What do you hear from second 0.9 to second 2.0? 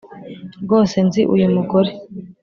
nzi uyu mugore